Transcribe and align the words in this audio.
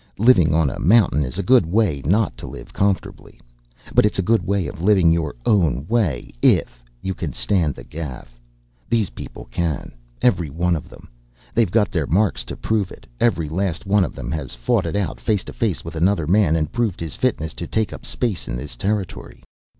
Living 0.17 0.51
on 0.51 0.67
a 0.67 0.79
mountain 0.79 1.23
is 1.23 1.37
a 1.37 1.43
good 1.43 1.63
way 1.67 2.01
not 2.05 2.35
to 2.35 2.47
live 2.47 2.73
comfortably. 2.73 3.39
But 3.93 4.03
it's 4.03 4.17
a 4.17 4.23
good 4.23 4.41
way 4.43 4.65
of 4.65 4.81
living 4.81 5.11
your 5.13 5.35
own 5.45 5.85
way, 5.87 6.31
if 6.41 6.83
you 7.03 7.13
can 7.13 7.33
stand 7.33 7.75
the 7.75 7.83
gaff. 7.83 8.39
These 8.89 9.11
people 9.11 9.45
can. 9.51 9.91
Every 10.19 10.49
one 10.49 10.75
of 10.75 10.89
them. 10.89 11.07
They've 11.53 11.69
got 11.69 11.91
their 11.91 12.07
marks 12.07 12.43
to 12.45 12.57
prove 12.57 12.89
it. 12.91 13.05
Every 13.19 13.47
last 13.47 13.85
one 13.85 14.03
of 14.03 14.15
them 14.15 14.31
has 14.31 14.55
fought 14.55 14.87
it 14.87 14.95
out 14.95 15.19
face 15.21 15.43
to 15.43 15.53
face 15.53 15.85
with 15.85 15.95
another 15.95 16.25
man, 16.25 16.55
and 16.55 16.71
proved 16.71 16.99
his 16.99 17.15
fitness 17.15 17.53
to 17.53 17.67
take 17.67 17.93
up 17.93 18.03
space 18.03 18.47
in 18.47 18.55
this 18.57 18.75
territory. 18.75 19.43